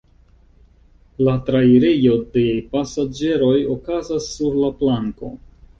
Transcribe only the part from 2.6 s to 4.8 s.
pasaĝeroj okazas sur la